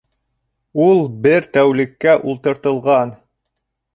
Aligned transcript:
Ул 0.85 1.01
бер 1.25 1.47
тәүлеккә 1.57 2.17
ултыртылған! 2.31 3.13